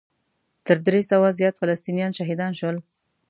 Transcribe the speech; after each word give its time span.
تر 0.65 0.77
درې 0.87 1.01
سوو 1.11 1.27
زیات 1.39 1.55
فلسطینیان 1.61 2.11
شهیدان 2.19 2.51
شول. 2.59 2.77